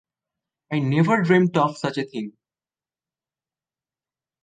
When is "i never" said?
0.71-1.21